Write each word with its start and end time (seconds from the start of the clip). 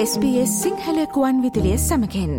SBS 0.00 0.50
සිංහලකුවන් 0.62 1.38
විදිලිය 1.42 1.78
සමකෙන්. 1.78 2.34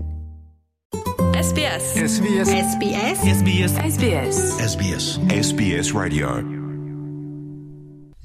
SBS 1.39 1.87
SBS 2.03 2.51
SBS 2.59 3.23
SBS 3.31 3.73
SBS 3.85 4.37
SBS 4.67 5.07
SBS 5.39 5.89
Radio. 5.95 6.29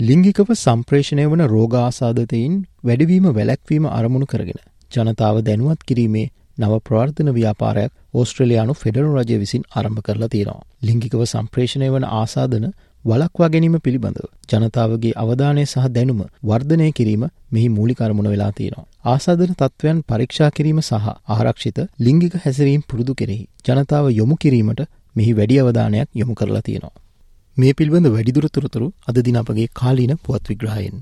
ලිංගිකව 0.00 0.52
සම්ප්‍රේෂණය 0.54 1.24
වන 1.32 1.42
රෝගාසාධතයින් 1.46 2.54
වැඩිවීම 2.84 3.26
වැලැක්වීම 3.38 3.90
අරමුණු 3.90 4.26
කරගෙන 4.26 4.60
ජනතාව 4.90 5.42
දැනුවත් 5.42 5.82
කිරීමේ 5.88 6.26
නව 6.58 6.80
ප්‍රාර්ථන 6.88 7.34
ව්‍යාපාරයක් 7.38 7.92
ඕස්ට්‍රලයානු 8.14 8.80
ෆෙඩරල් 8.82 9.12
රජය 9.18 9.38
විසින් 9.38 9.66
ආරම්භ 9.70 10.02
කරලා 10.02 10.28
තියෙනවා. 10.28 10.66
ලිංගිකව 10.82 11.24
සම්ප්‍රේෂණය 11.24 11.90
වන 11.90 12.06
ආසාධන 12.12 12.70
වලක්වා 13.04 13.48
ගැනීම 13.48 13.76
පිළිබඳව 13.78 14.26
ජනතාවගේ 14.50 15.12
අවධානය 15.16 15.64
සහ 15.64 15.88
දැනුම 15.90 16.20
වර්ධනය 16.42 16.86
කිරීම 16.92 17.24
මෙහි 17.52 17.68
මූලිකරමුණ 17.68 18.28
වෙලා 18.28 18.52
තියෙනවා. 18.52 18.86
ආසාධන 19.06 19.54
තත්ත්වයන් 19.54 19.98
පරීක්ෂා 20.08 20.50
කිරීම 20.50 20.80
සහ 20.80 21.08
ආරක්ෂිත 21.30 21.80
ලිංගික 22.00 22.36
හැසිරීම් 22.44 22.86
පුරුදු 22.88 23.14
කෙරෙහි 23.14 23.44
ජනතාව 23.68 24.08
යොමු 24.12 24.36
කිරීමට 24.36 24.80
මෙහි 25.16 25.32
වැඩි 25.32 25.60
අවධානයක් 25.60 26.08
යොමු 26.14 26.34
කරලා 26.34 26.62
තියෙනවා. 26.62 26.94
මේ 27.56 27.72
පිළිබඳ 27.72 28.08
වැඩිදුර 28.08 28.46
තොරතුරු 28.50 28.88
අද 29.08 29.20
දින 29.20 29.36
අපගේ 29.36 29.68
කාලීන 29.74 30.16
පුවත් 30.22 30.48
විග්‍රහයෙන්. 30.48 30.96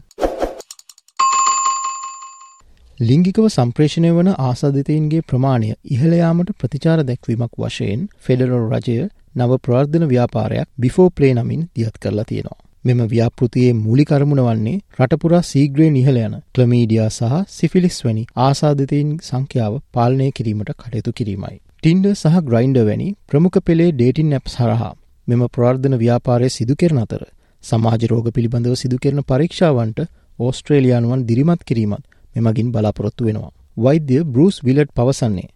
ලිංගිකව 3.01 3.47
සම්ප්‍රේෂණය 3.49 4.11
වන 4.13 4.29
ආසාධිතයින්ගේ 4.41 5.27
ප්‍රමාණය 5.29 5.73
ඉහළයාමට 5.91 6.55
ප්‍රතිචාර 6.59 7.01
දැක්වීමක් 7.05 7.55
වශයෙන් 7.61 8.03
ෆෙඩරල් 8.21 8.67
රජය 8.73 9.03
නව 9.35 9.59
ප්‍රාර්ධන 9.59 10.05
ව්‍යාපාරයක් 10.07 10.69
බිෆෝ 10.79 11.09
ප්ලේ 11.11 11.33
නමින් 11.35 11.63
දියත් 11.77 11.97
කරලා 11.99 12.25
තියෙනවා. 12.25 12.61
මෙම 12.85 13.01
ව්‍යාපෘතියේ 13.07 13.75
මූලිකරමුණ 13.77 14.43
වන්නේ 14.43 14.79
රටපුරා 14.99 15.43
සීග්‍රේ 15.43 15.91
නිහල 15.91 16.17
යන 16.19 16.35
ක්ලමීඩියා 16.55 17.11
සහ 17.11 17.37
සිෆිලිස් 17.49 17.99
වැනි 18.05 18.25
ආසාධිතයින් 18.39 19.13
සංඛ්‍යාව 19.23 19.75
පාලනය 19.93 20.27
කිරීමට 20.31 20.73
කටයුතු 20.75 21.13
කිරීමයි. 21.13 21.57
ටින්ඩ 21.79 22.09
සහ 22.13 22.41
ග්‍රයින්ඩ 22.49 22.81
වැනි 22.83 23.09
ප්‍රමුඛ 23.29 23.61
පෙළේ 23.65 23.93
ඩේටින් 23.93 24.33
ඇප් 24.33 24.49
සරහා 24.49 24.91
මෙම 25.29 25.45
ප්‍රාර්ධන 25.49 25.97
ව්‍යාපාරය 25.97 26.49
සිදුකෙරන 26.51 26.99
අතර 26.99 27.23
සමාජ 27.65 28.03
රෝග 28.07 28.29
පිළිබඳව 28.31 28.75
සිදුකරන 28.75 29.21
පරීක්ෂාවන්ට 29.25 30.01
ඕස්ට්‍රේලියානුවන් 30.39 31.27
දිරිමත් 31.27 31.63
කිරීමත් 31.65 32.05
මෙමගින් 32.37 32.73
බලාපොරොත්තු 32.73 33.25
වෙනවා. 33.25 33.53
වෛද්‍ය 33.77 34.19
බෘස් 34.27 34.57
විලට් 34.65 34.91
පවසන්නේ. 34.95 35.49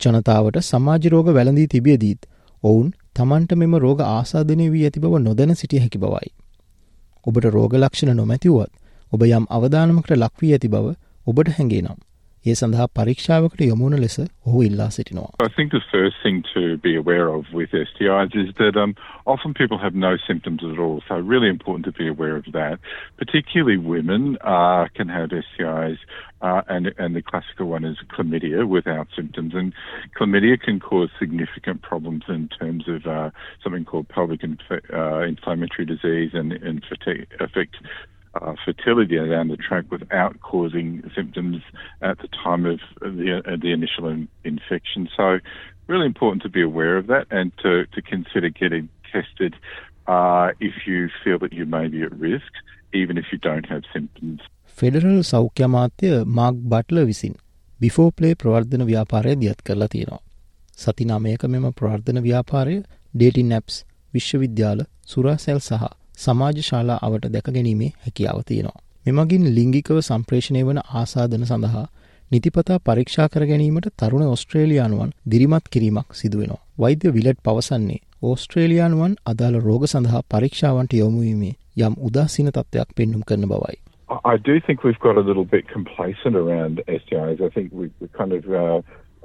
ජනතාවට 0.00 0.60
සමාජරෝග 0.62 1.28
වැළඳී 1.30 1.66
තිබියදීත් 1.66 2.22
ඔවුන් 2.62 2.88
තමන්ට 3.16 3.52
මෙම 3.54 3.74
රෝග 3.78 4.00
ආසාධනය 4.04 4.64
වී 4.70 4.84
ඇති 4.86 5.00
බව 5.00 5.18
නොදැන 5.18 5.54
සිටිය 5.56 5.80
හැකි 5.80 5.98
බවයි. 5.98 6.30
ඔබට 7.26 7.44
රෝග 7.46 7.74
ලක්ෂණ 7.74 8.16
නොමැතිවුවත් 8.16 8.72
ඔබ 9.12 9.22
යම් 9.28 9.46
අවධානමකට 9.50 10.16
ලක්වී 10.16 10.52
ඇති 10.52 10.68
බව 10.68 10.94
ඔබට 11.26 11.52
හැඟේ 11.56 11.82
නම්. 11.82 11.98
ඒ 12.47 12.53
සඳහා 12.59 12.85
පරීක්ෂාවකට 12.97 13.61
යොමුණ 13.61 13.95
ලෙස 14.01 14.15
ඔහු 14.19 14.59
ඉල්ලා 14.63 14.85
සිටිනවා. 14.97 15.31
I 15.45 15.49
think 15.55 15.71
the 15.71 15.81
first 15.95 16.17
thing 16.23 16.37
to 16.53 16.61
be 16.85 16.93
aware 17.01 17.27
of 17.37 17.49
with 17.57 17.71
STIs 17.89 18.35
is 18.43 18.49
that 18.61 18.77
um, 18.83 18.93
often 19.33 19.53
people 19.53 19.77
have 19.77 19.95
no 20.05 20.11
symptoms 20.27 20.63
at 20.71 20.79
all. 20.79 20.97
So 21.07 21.17
really 21.33 21.49
important 21.55 21.83
to 21.89 21.91
be 21.91 22.07
aware 22.07 22.37
of 22.41 22.47
that. 22.53 22.77
Particularly 23.17 23.77
women 23.95 24.37
uh, 24.55 24.83
can 24.97 25.09
have 25.17 25.29
STIs, 25.41 25.99
uh, 26.41 26.61
and 26.75 26.93
and 26.97 27.09
the 27.19 27.25
classical 27.31 27.67
one 27.75 27.83
is 27.91 27.97
chlamydia 28.13 28.65
without 28.77 29.07
symptoms. 29.19 29.53
And 29.53 29.73
chlamydia 30.17 30.57
can 30.67 30.79
cause 30.79 31.09
significant 31.23 31.81
problems 31.81 32.23
in 32.29 32.47
terms 32.59 32.85
of 32.95 33.01
uh, 33.17 33.29
something 33.63 33.85
called 33.91 34.07
pelvic 34.07 34.43
inf- 34.43 34.85
uh, 35.01 35.23
inflammatory 35.33 35.85
disease 35.85 36.31
and, 36.33 36.53
and 36.53 36.77
fati- 36.89 37.27
affect 37.47 37.75
uh, 38.34 38.54
fertility 38.64 39.16
down 39.16 39.48
the 39.48 39.56
track 39.56 39.84
without 39.90 40.40
causing 40.40 40.88
symptoms 41.14 41.62
at 42.02 42.18
the 42.18 42.28
time 42.28 42.66
of 42.66 42.80
the, 43.00 43.42
uh, 43.46 43.56
the 43.56 43.72
initial 43.72 44.08
in- 44.08 44.28
infection. 44.44 45.08
So, 45.16 45.38
really 45.86 46.06
important 46.06 46.42
to 46.42 46.48
be 46.48 46.62
aware 46.62 46.96
of 46.96 47.06
that 47.06 47.26
and 47.30 47.52
to, 47.58 47.86
to 47.86 48.02
consider 48.02 48.48
getting 48.48 48.88
tested 49.12 49.54
uh, 50.06 50.48
if 50.60 50.86
you 50.86 51.08
feel 51.22 51.38
that 51.38 51.52
you 51.52 51.66
may 51.66 51.88
be 51.88 52.02
at 52.02 52.12
risk, 52.12 52.52
even 52.92 53.18
if 53.18 53.26
you 53.32 53.38
don't 53.38 53.66
have 53.66 53.82
symptoms. 53.92 54.40
Federal 54.78 55.20
සෞඛ්‍ය 55.22 55.62
අමාත්‍ය 55.62 56.08
Mark 56.26 56.54
Butler 56.54 57.04
විසින් 57.04 57.34
before 57.80 58.10
play 58.10 58.34
ප්‍රවර්ධන 58.34 58.82
ව්‍යාපාරය 58.82 59.34
දියත් 59.40 59.60
කරලා 59.62 59.86
තියෙනවා. 59.86 60.18
සති 60.76 61.04
නමයක 61.04 61.44
මෙම 61.44 61.66
ප්‍රවර්ධන 61.70 62.18
ව්‍යාපාරය 62.22 62.76
ඩේටින් 63.14 63.48
නැප්ස් 63.48 63.84
විශ්වවිද්‍යාල 64.14 64.80
සුරාසැල් 65.06 65.58
සහ 65.58 66.03
සමාජ 66.16 66.58
ශාලා 66.62 66.98
අවට 67.02 67.26
දැක 67.32 67.48
ගැනීමේ 67.50 67.90
හැකියාව 68.04 68.40
තියෙනවා. 68.48 68.80
මෙමගින් 69.06 69.44
ලිංගිකව 69.56 69.98
සම්ප්‍රේෂණය 70.00 70.62
වන 70.66 70.80
ආසාධන 71.00 71.46
සඳහා 71.46 71.86
නිතිපතා 72.30 72.78
පරීක්ෂා 72.84 73.28
කර 73.28 73.46
ගැනීමට 73.46 73.88
තරුණ 74.02 74.26
ඔස්ට්‍රේලියානුවන් 74.26 75.10
දිරිමත් 75.30 75.66
කිරීමක් 75.70 76.14
සිදුවෙනවා. 76.20 76.62
වෛද්‍ය 76.80 77.14
විලට් 77.14 77.42
පවසන්නේ 77.42 78.00
ඕස්ට්‍රේලියානුවන් 78.22 79.16
අදාළ 79.32 79.60
රෝග 79.66 79.86
සඳහා 79.86 80.22
පරීක්ෂාවන්ට 80.34 80.98
යොමුවීමේ 81.00 81.52
යම් 81.86 82.00
උදාසීන 82.08 82.50
තත්ත්වයක් 82.52 82.96
පෙන්නුම් 82.96 83.22
කරන 83.28 83.48
බවයි. 83.52 83.78
I 84.08 84.34
I 84.34 84.36
do 84.48 84.60
think 84.66 84.84
we've 84.84 85.00
got 85.00 85.16
a 85.16 85.26
little 85.28 85.48
bit 85.54 85.68
complacent 85.68 86.36
around 86.36 86.82
STIs. 87.00 87.40
I 87.40 87.50
think 87.54 87.72
we, 87.72 87.90
we 88.00 88.08
kind 88.18 88.32
of 88.32 88.44
uh, 88.64 88.80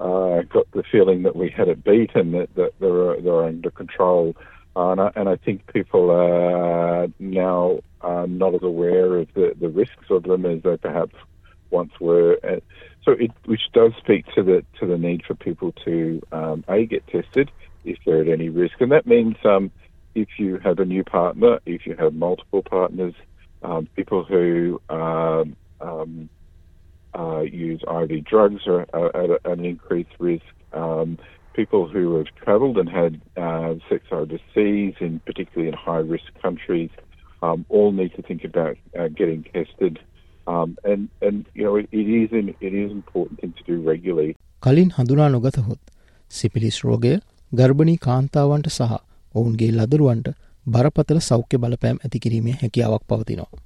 uh, 0.07 0.41
got 0.55 0.71
the 0.71 0.83
feeling 0.91 1.23
that 1.23 1.35
we 1.35 1.49
had 1.57 1.67
it 1.67 1.83
beat 1.83 2.15
and 2.15 2.33
that, 2.33 2.55
that 2.55 2.71
they're, 2.79 3.21
they're 3.21 3.43
under 3.43 3.71
control. 3.71 4.33
Uh, 4.35 4.58
and, 4.75 5.01
I, 5.01 5.11
and 5.15 5.29
I 5.29 5.35
think 5.35 5.71
people 5.73 6.11
are 6.11 7.07
now 7.19 7.79
uh, 8.01 8.25
not 8.29 8.55
as 8.55 8.63
aware 8.63 9.17
of 9.17 9.27
the, 9.33 9.53
the 9.59 9.69
risks 9.69 10.09
of 10.09 10.23
them 10.23 10.45
as 10.45 10.61
they 10.63 10.77
perhaps 10.77 11.15
once 11.71 11.91
were. 11.99 12.37
Uh, 12.43 12.59
so 13.03 13.11
it, 13.13 13.31
which 13.45 13.71
does 13.73 13.91
speak 13.97 14.25
to 14.35 14.43
the 14.43 14.63
to 14.79 14.85
the 14.85 14.97
need 14.97 15.23
for 15.25 15.35
people 15.35 15.71
to 15.85 16.21
um, 16.31 16.63
a 16.67 16.85
get 16.85 17.05
tested 17.07 17.51
if 17.85 17.97
they're 18.05 18.21
at 18.21 18.27
any 18.27 18.49
risk, 18.49 18.81
and 18.81 18.91
that 18.91 19.07
means 19.07 19.35
um, 19.45 19.71
if 20.15 20.27
you 20.37 20.57
have 20.59 20.79
a 20.79 20.85
new 20.85 21.03
partner, 21.03 21.59
if 21.65 21.85
you 21.85 21.95
have 21.97 22.13
multiple 22.13 22.61
partners, 22.61 23.13
um, 23.63 23.87
people 23.95 24.23
who 24.23 24.81
um, 24.89 25.55
um, 25.81 26.29
uh, 27.17 27.41
use 27.41 27.81
IV 27.83 28.25
drugs 28.25 28.67
are, 28.67 28.85
are 28.93 29.15
at, 29.15 29.29
at 29.29 29.45
an 29.45 29.65
increased 29.65 30.11
risk. 30.19 30.45
Um, 30.73 31.17
people 31.59 31.83
who 31.93 32.03
have 32.17 32.29
travelled 32.43 32.77
and 32.81 32.89
had 33.01 33.13
uh, 33.45 33.71
sex 33.89 34.01
overseas, 34.19 34.93
in 35.07 35.13
particularly 35.27 35.67
in 35.71 35.77
high 35.87 36.03
risk 36.13 36.29
countries, 36.45 36.91
um, 37.45 37.65
all 37.69 37.91
need 37.91 38.13
to 38.19 38.23
think 38.29 38.43
about 38.51 38.75
uh, 38.99 39.07
getting 39.19 39.41
tested. 39.55 39.95
Um, 40.47 40.69
and 40.91 41.01
and 41.21 41.39
you 41.53 41.63
know 41.65 41.75
it, 41.81 41.87
it 41.93 42.07
is 42.21 42.29
an, 42.39 42.47
it 42.67 42.73
is 42.81 42.87
an 42.91 42.97
important 43.01 43.37
thing 43.41 43.53
to 43.59 43.63
do 43.71 43.77
regularly. 43.91 44.33
කලින් 44.63 44.91
හඳුනා 44.97 45.29
නොගතහොත් 45.29 45.81
සිපිලිස් 46.31 46.77
රෝගය 46.87 47.13
ගර්භණී 47.51 47.97
කාන්තාවන්ට 48.07 48.69
සහ 48.69 48.99
ඔවුන්ගේ 49.35 49.71
ලදරුවන්ට 49.71 50.29
බරපතල 50.65 51.19
සෞඛ්‍ය 51.29 51.57
බලපෑම් 51.57 51.99
ඇතිකිරීමේ 52.05 52.55
හැකියාවක් 52.61 53.03
පවතිනවා. 53.07 53.59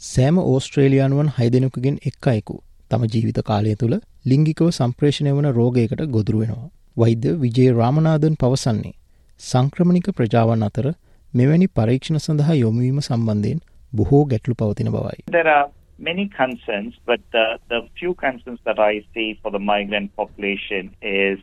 සෑම 0.00 0.38
ඕස්ට්‍රේලියයානුවන් 0.44 1.30
හයිදෙනකුගෙන් 1.38 1.98
එක් 2.10 2.28
අයෙකු 2.32 2.56
තම 2.90 3.04
ජීවිත 3.14 3.38
කාලය 3.50 3.74
තුළ 3.82 3.96
ලිංගිකව 4.26 4.70
සම්ප්‍රේෂණය 4.70 5.32
වන 5.36 5.48
රෝගයකට 5.58 6.02
ගොදුරුවෙනවා. 6.16 6.68
වෛද්‍ය 6.96 7.40
විජේ 7.40 7.70
රාමනාදන් 7.72 8.36
පවසන්නේ. 8.40 8.92
සංක්‍රමණික 9.40 10.10
ප්‍රජාවන් 10.10 10.66
අතර 10.68 10.86
මෙවැනි 11.34 11.66
පරීක්ෂණ 11.78 12.18
සඳහා 12.18 12.54
යොමුවීම 12.54 13.00
සම්බන්ධයෙන් 13.00 13.64
බොහෝ 13.94 14.24
ගැටලු 14.24 14.54
පවතින 14.54 14.90
බවයි. 14.90 15.24
There 15.30 15.50
are 15.56 15.70
many 15.98 16.26
concerns, 16.28 16.94
but 17.06 17.20
the, 17.32 17.46
the 17.68 17.80
few 17.98 18.14
concerns 18.14 18.60
that 18.64 18.78
I 18.78 18.94
see 19.14 19.28
for 19.42 19.50
the 19.50 19.62
migrant 19.72 20.14
population 20.16 20.90
is 21.02 21.38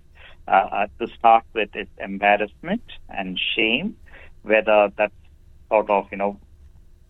uh, 0.47 0.67
uh, 0.77 0.87
to 0.99 1.07
start 1.07 1.43
with 1.55 1.75
is 1.75 1.89
embarrassment 1.99 2.83
and 3.09 3.39
shame, 3.55 3.93
whether 4.43 4.79
that's 4.97 5.21
sort 5.69 5.89
of, 5.89 6.05
you 6.11 6.17
know, 6.17 6.33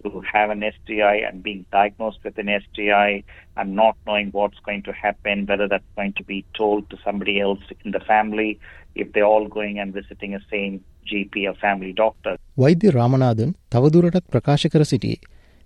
to 0.04 0.22
have 0.34 0.50
an 0.50 0.64
STI 0.76 1.16
and 1.28 1.44
being 1.44 1.66
diagnosed 1.72 2.20
with 2.24 2.38
an 2.38 2.50
STI 2.64 3.24
and 3.58 3.76
not 3.76 3.96
knowing 4.06 4.30
what's 4.32 4.62
going 4.68 4.84
to 4.84 4.94
happen, 4.94 5.46
whether 5.46 5.68
that's 5.68 5.92
going 5.96 6.14
to 6.14 6.24
be 6.24 6.40
told 6.58 6.90
to 6.90 6.98
somebody 7.06 7.40
else 7.40 7.64
in 7.86 7.92
the 7.92 8.04
family, 8.12 8.60
if 8.96 9.12
they're 9.14 9.32
all 9.34 9.48
going 9.48 9.80
and 9.80 9.94
visiting 9.94 10.36
a 10.36 10.42
same 10.52 10.80
GP 11.12 11.48
or 11.50 11.56
family 11.66 11.94
doctor. 11.94 12.38
වෛද්‍ය 12.58 12.96
රාමනාදන් 12.98 13.54
තවදුරටත් 13.72 14.26
ප්‍රකාශ 14.32 14.68
කර 14.68 14.84
සිටියේ. 14.84 15.22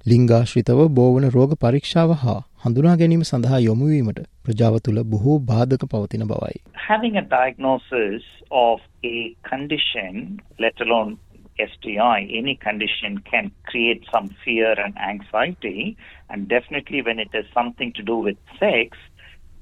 ලිංගාශ්‍රිතව 0.06 0.80
බෝවන 0.98 1.30
රෝග 1.36 1.54
පරීක්ෂාව 1.62 2.12
හා 2.24 2.40
හඳුනා 2.66 2.96
ගැනීම 3.02 3.24
සඳහා 3.30 3.60
යොමුවීමට 3.60 4.20
ප්‍රජාව 4.46 4.76
තුළ 4.86 5.04
බොහෝ 5.14 5.38
බාධක 5.52 5.86
පවතින 5.92 6.26
බවයි. 6.32 6.58
Having 6.90 7.16
a 7.18 7.26
diagnosis 7.38 8.24
of 8.52 8.82
a 9.04 9.16
condition, 9.50 10.14
let 10.60 10.82
alone 10.86 11.18
STI, 11.57 12.30
any 12.34 12.56
condition 12.56 13.19
can 13.19 13.52
create 13.66 14.04
some 14.12 14.30
fear 14.44 14.74
and 14.74 14.98
anxiety. 14.98 15.98
And 16.30 16.48
definitely, 16.48 17.02
when 17.02 17.19
it 17.19 17.30
has 17.34 17.46
something 17.54 17.94
to 17.94 18.04
do 18.04 18.18
with 18.18 18.38
sex, 18.60 18.98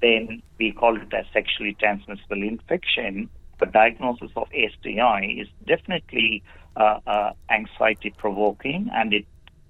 then 0.01 0.41
we 0.59 0.71
call 0.71 0.97
it 0.97 1.13
a 1.13 1.23
sexually 1.31 1.75
transmissible 1.79 2.41
infection. 2.43 3.29
The 3.59 3.67
diagnosis 3.67 4.31
of 4.35 4.47
STI 4.49 5.19
is 5.41 5.47
definitely 5.67 6.43
uh, 6.75 6.99
uh, 7.07 7.31
anxiety 7.49 8.13
provoking 8.17 8.89
and 8.93 9.13
it 9.13 9.25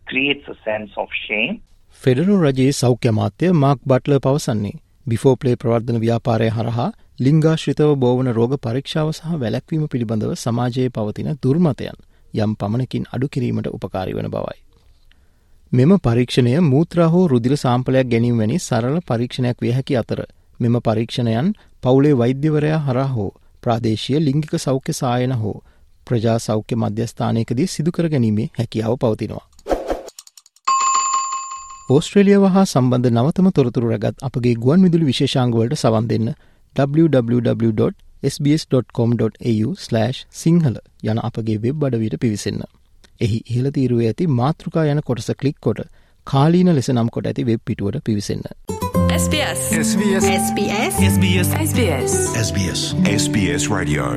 creates 0.08 0.48
a 0.48 0.58
sense 0.64 0.92
of 0.98 1.10
shame. 1.28 1.62
Federal 2.02 2.32
රජයේ 2.44 2.72
සෞඛ්‍ය 2.72 3.10
අමාත්‍ය 3.10 3.52
Mark 3.64 3.80
Butler 3.88 4.16
පවසන්නේ 4.18 4.74
බිෆෝපලේ 5.08 5.56
ප්‍රවර්ධන 5.56 6.00
ව්‍යාපාරය 6.04 6.48
හරහා 6.58 6.88
ලිංගාශ්‍රිතව 7.20 7.92
බෝවන 7.96 8.30
රෝග 8.38 8.56
පරීක්ෂාව 8.66 9.12
සහ 9.12 9.38
වැලැක්වීම 9.44 9.86
පිළිබඳව 9.94 10.34
සමාජයේ 10.44 10.94
පවතින 10.98 11.30
දුර්මතයන් 11.44 12.00
යම් 12.34 12.56
පමණකින් 12.56 13.04
අඩු 13.12 13.28
කිරීමට 13.28 13.68
උපකාරි 13.68 14.14
වන 14.14 14.28
බවයි. 14.28 14.64
මෙම 15.72 15.98
පරීක්ෂණය 15.98 16.60
මූත්‍රා 16.60 17.08
හෝ 17.08 17.28
රුදිර 17.28 17.58
සාම්පලයක් 17.58 18.08
ගැනීම 18.08 18.38
වැනි 18.38 18.60
සරල 18.60 19.00
පරීක්ෂණයක් 19.08 19.58
විය 19.62 19.72
හැකි 19.72 19.98
අතර 19.98 20.26
මෙම 20.60 20.74
පරීක්ෂණයන් 20.82 21.54
පවුලේ 21.82 22.18
වෛද්‍යවරයා 22.18 22.78
හරා 22.78 23.08
හෝ 23.08 23.32
ප්‍රාදේශීය 23.62 24.20
ලිංගික 24.20 24.54
සෞඛ්‍ය 24.60 24.94
සායන 24.94 25.32
හෝ 25.32 25.64
ප්‍රජා 26.06 26.40
සෞඛ්‍ය 26.40 26.76
මධ්‍යස්ථානයකදී 26.76 27.68
සිදුකර 27.68 28.10
ගැනීමේ 28.10 28.48
හැකියාව 28.60 28.96
පවතිනවා. 28.98 29.48
ඕස්ට්‍රේලියාව 31.90 32.46
හා 32.46 32.66
සම්බන්ධ 32.66 33.12
නවතම 33.12 33.48
තොරතුරු 33.50 33.90
රැගත් 33.90 34.18
අපගේ 34.22 34.54
ගුවන් 34.54 34.84
විදුලි 34.84 35.06
විශේෂංගවලට 35.06 35.76
සවන් 35.76 36.08
දෙන්න 36.08 36.34
www.sbs.com.au/ 38.24 39.76
සිංහල 40.32 40.78
යන 41.04 41.20
අපගේ 41.20 41.58
වෙබ් 41.58 41.84
අඩවීට 41.84 42.20
පිවිසන්න. 42.20 42.64
එහි 43.22 43.40
ඉහළ 43.46 43.72
තීරුවේ 43.72 44.08
ඇති 44.08 44.28
මාතෘකා 44.34 44.86
යන 44.86 45.02
කොටස 45.02 45.32
කලික් 45.40 45.60
කොට 45.62 45.82
කාලීන 46.28 46.76
ලෙස 46.76 46.90
නම් 46.90 47.10
කොට 47.10 47.28
ඇති 47.28 47.44
වෙබ් 47.44 47.66
පිටුවට 47.66 48.04
පිවිසන්න. 48.04 48.46
SBS 49.14 49.66
SBS 49.80 50.30
SBS 50.36 51.02
SBS 51.08 51.50
SBS 51.64 52.14
SBS 52.44 52.86
SBS 53.18 53.68
Radio 53.70 54.08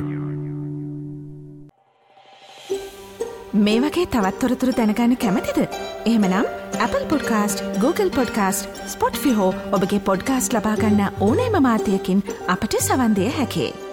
මේ 3.59 3.81
වගේ 3.81 4.07
තවත්තොරතුරු 4.07 4.77
දැනගන්න 4.77 5.17
කැමතිද. 5.17 5.59
එහෙමනම් 6.07 6.47
Apple 6.79 7.07
podcast 7.09 7.65
Google 7.81 8.11
podcast 8.11 8.83
Spotify 9.19 9.51
ඔබගේ 9.73 10.01
පොඩ්කාස්ට 10.01 10.53
ලබාගන්න 10.53 11.03
ඕනෑම 11.21 11.59
මාතයකින් 11.63 12.23
අපට 12.47 12.79
සවන්දය 12.81 13.29
හැකේ. 13.31 13.86